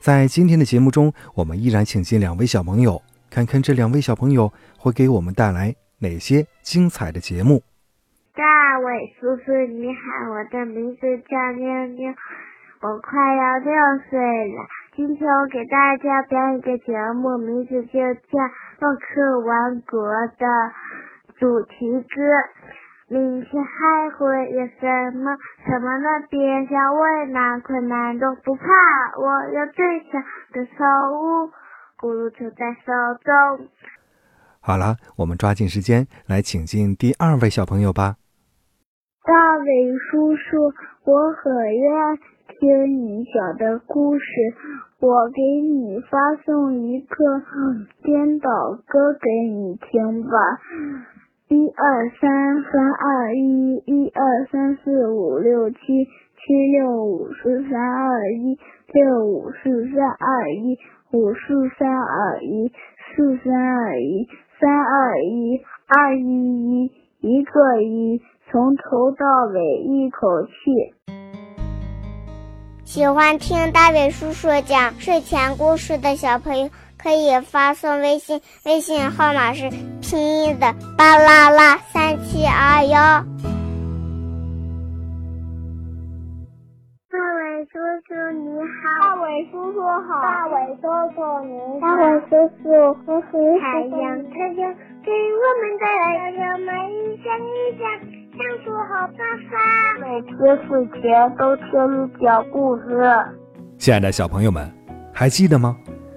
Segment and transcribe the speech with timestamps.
[0.00, 7.60] 在今天的节目中，我们依然请进两位小朋友，看看这两位小朋友会给我们带来哪些精彩的节目。
[8.32, 12.14] 大伟叔叔你好，我的名字叫妞妞，
[12.80, 13.68] 我快要六
[14.08, 14.64] 岁了。
[14.96, 18.38] 今天我给大家表演一个节目，名字就叫
[18.80, 20.00] 《洛克王国》
[20.40, 20.72] 的
[21.38, 22.16] 主题歌。
[23.10, 25.36] 明天还会有什么？
[25.66, 26.06] 什么呢？
[26.30, 28.62] 别想为难，困难都不怕。
[29.18, 31.50] 我有最强的手物，
[31.98, 32.92] 咕噜就在手
[33.24, 33.66] 中。
[34.60, 38.14] 好了，我们抓紧时间来请进第二位小朋友吧。
[39.24, 42.16] 大伟叔叔，我很愿
[42.60, 44.22] 听你讲的故事，
[45.00, 47.42] 我给你发送一个
[48.04, 50.30] 颠倒歌给你听吧。
[51.52, 58.56] 一二三，三二一，一二三四五六七，七六五四三二一，
[58.92, 60.78] 六五四三二一，
[61.10, 62.70] 五四三二一，
[63.16, 64.28] 四三二一，
[64.60, 68.22] 三二一，二一一，一个一，
[68.52, 70.52] 从头到尾一口气。
[72.84, 76.70] 喜欢听大伟叔叔讲睡前故事的小朋友。
[77.02, 79.70] 可以发送微信，微信号码是
[80.02, 83.24] 拼音的巴啦啦三七二幺。
[87.10, 90.82] 大伟叔叔你好，大伟叔叔好，大伟叔
[91.14, 92.30] 叔你好，大伟叔
[92.62, 92.68] 叔
[93.06, 93.64] 我很太
[93.96, 94.62] 阳太阳
[95.02, 95.10] 给
[95.40, 97.48] 我们带来阳光，一想一
[97.78, 97.82] 想
[98.36, 99.52] 想出好办法。
[100.00, 100.30] 每天
[100.68, 100.68] 睡
[101.00, 101.02] 前
[101.36, 101.64] 都听
[101.96, 102.82] 你讲故事。
[103.78, 104.70] 亲爱的小朋友们，
[105.12, 105.76] 还记得吗？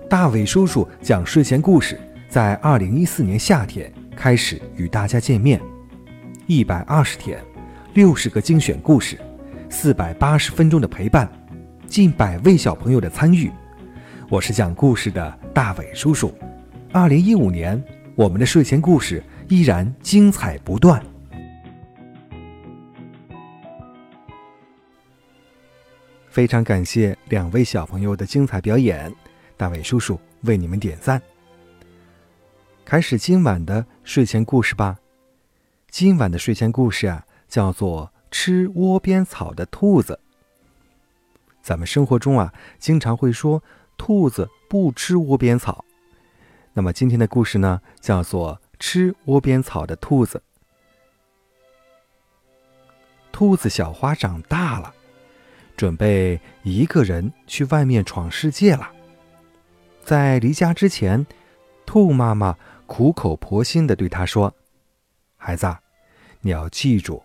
[0.09, 5.59] 大伟叔叔讲睡前故事，在二零一四年夏天开始与大家见面，
[6.46, 7.40] 一百二十天，
[7.94, 9.18] 六十个精选故事，
[9.69, 11.30] 四百八十分钟的陪伴，
[11.88, 13.52] 近百位小朋友的参与。
[14.30, 16.34] 我是讲故事的大伟叔叔。
[16.92, 17.81] 二零一五年，
[18.16, 21.02] 我们的睡前故事依然精彩不断。
[26.30, 29.12] 非常感谢两位小朋友的精彩表演。
[29.58, 31.22] 大伟叔叔为你们点赞。
[32.86, 34.97] 开始今晚的睡前故事吧。
[35.90, 40.19] 今晚的睡前故事啊，叫做《吃窝边草的兔子》。
[41.62, 43.63] 咱们生活中啊，经常会说
[43.96, 45.86] 兔子不吃窝边草。
[46.74, 50.40] 那么今天的故事呢，叫做《吃窝边草的兔子》。
[53.31, 54.94] 兔子小花长大了，
[55.78, 58.92] 准备一个人去外面闯世界了。
[60.03, 61.25] 在离家之前，
[61.86, 64.53] 兔妈妈苦口婆心地对他说
[65.38, 65.74] ：“孩子，
[66.41, 67.24] 你要记住，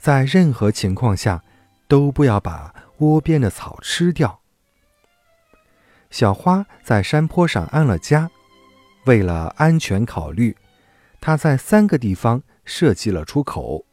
[0.00, 1.42] 在任何情况下，
[1.88, 4.40] 都不要把窝边的草吃掉。”
[6.10, 8.30] 小花在山坡上安了家，
[9.06, 10.56] 为了安全考虑，
[11.20, 13.84] 她在三个地方设计了出口。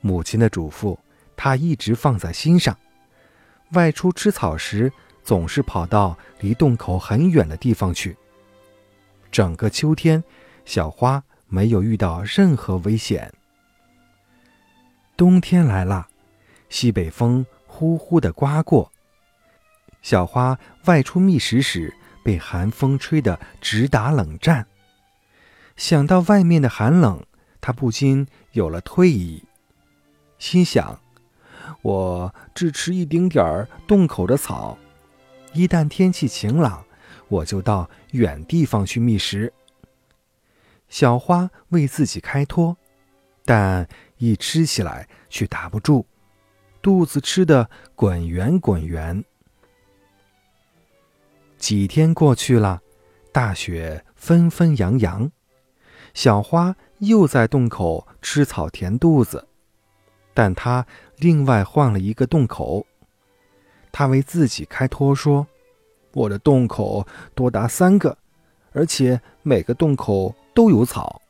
[0.00, 0.98] 母亲的嘱咐，
[1.36, 2.76] 她一直放在心上。
[3.72, 4.90] 外出吃草时，
[5.28, 8.16] 总是跑到离洞口很远的地方去。
[9.30, 10.24] 整个秋天，
[10.64, 13.30] 小花没有遇到任何危险。
[15.18, 16.08] 冬天来了，
[16.70, 18.90] 西北风呼呼的刮过。
[20.00, 24.66] 小花外出觅食时，被寒风吹得直打冷战。
[25.76, 27.22] 想到外面的寒冷，
[27.60, 29.44] 她不禁有了退意，
[30.38, 30.98] 心想：
[31.82, 34.78] 我只吃一丁点儿洞口的草。
[35.52, 36.84] 一旦天气晴朗，
[37.28, 39.52] 我就到远地方去觅食。
[40.88, 42.76] 小花为自己开脱，
[43.44, 46.06] 但一吃起来却打不住，
[46.80, 49.24] 肚子吃得滚圆滚圆。
[51.56, 52.80] 几天过去了，
[53.32, 55.30] 大雪纷纷扬扬，
[56.14, 59.48] 小花又在洞口吃草填肚子，
[60.32, 60.86] 但她
[61.16, 62.86] 另外换了一个洞口。
[63.90, 65.46] 他为自己开脱说
[66.12, 68.16] ：“我的洞口多达三个，
[68.72, 71.20] 而且每个洞口都有草。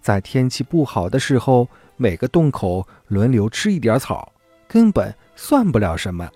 [0.00, 4.32] 在天气不好的时候，每个洞口轮流吃一点草，
[4.68, 6.30] 根本算不了什么。”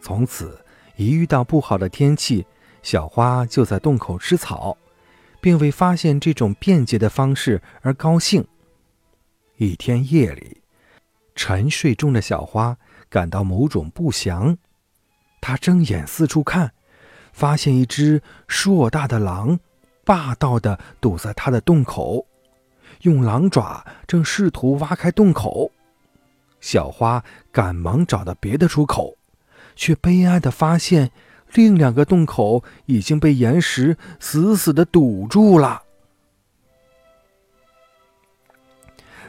[0.00, 0.64] 从此，
[0.94, 2.46] 一遇到不好的天气，
[2.82, 4.76] 小花就在洞口吃草，
[5.40, 8.46] 并为发现这种便捷的方式而高兴。
[9.56, 10.62] 一天夜里，
[11.34, 12.76] 沉睡中的小花
[13.08, 14.56] 感到某种不祥，
[15.40, 16.72] 他睁眼四处看，
[17.32, 19.58] 发现一只硕大的狼
[20.04, 22.26] 霸道地堵在他的洞口，
[23.02, 25.70] 用狼爪正试图挖开洞口。
[26.60, 27.22] 小花
[27.52, 29.16] 赶忙找到别的出口，
[29.76, 31.10] 却悲哀地发现，
[31.54, 35.82] 另两个洞口已经被岩石死死地堵住了。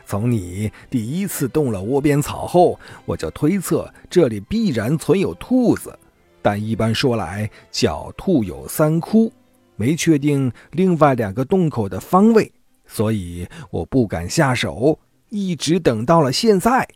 [0.08, 6.00] 从你第一次动了窝边草后，我就推测这里必然存有兔子，
[6.42, 9.34] 但一般说来，狡兔有三窟，
[9.76, 12.50] 没确定另外两个洞口的方位，
[12.86, 16.88] 所以我不敢下手，一直等到了现在。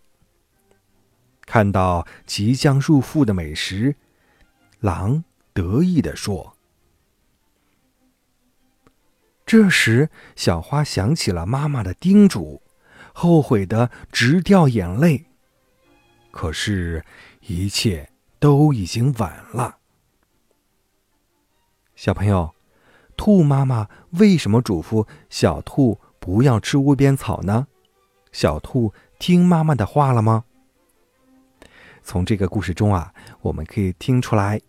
[1.45, 3.93] 看到即将入腹的美食，
[4.79, 5.21] 狼
[5.51, 6.55] 得意地说。
[9.45, 12.61] 这时，小花想起了妈妈的叮嘱，
[13.13, 15.25] 后悔的直掉眼泪。
[16.31, 17.03] 可是，
[17.41, 18.09] 一切
[18.39, 19.77] 都已经晚了。
[21.95, 22.55] 小朋友，
[23.17, 27.67] 兔妈妈为什么嘱咐小兔不要吃窝边草呢？
[28.31, 30.45] 小兔听妈妈的话了吗？
[32.01, 34.59] 从这个故事中啊，我们可以听出来，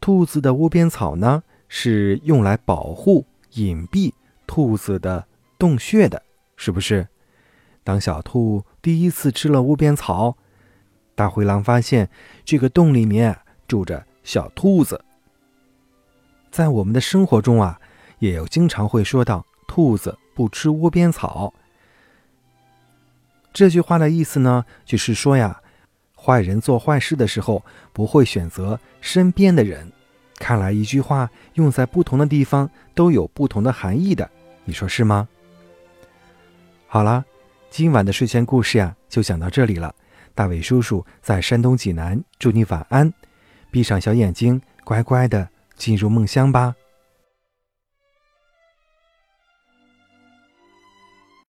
[0.00, 4.12] 兔子的窝边草呢是用来保护、隐蔽
[4.46, 5.26] 兔子的
[5.58, 6.22] 洞穴的，
[6.56, 7.08] 是不是？
[7.84, 10.36] 当小兔第一次吃了窝边草，
[11.14, 12.08] 大灰狼发现
[12.44, 13.36] 这个洞里面
[13.66, 15.04] 住着小兔子。
[16.50, 17.80] 在我们的生活中啊，
[18.18, 21.52] 也有经常会说到“兔子不吃窝边草”
[23.52, 25.58] 这句话的意思呢，就是说呀。
[26.24, 29.90] 坏人做坏事的时候不会选择身边的人，
[30.36, 34.30] 看来一句话用在不同的地方都有不同的含义的，
[34.64, 35.28] 你说是吗？
[36.86, 37.24] 好了，
[37.72, 39.94] 今晚的睡前故事呀就讲到这里了。
[40.34, 43.10] 大伟叔叔在山东济南，祝你晚安，
[43.70, 46.74] 闭上小眼睛，乖乖的进入梦乡吧。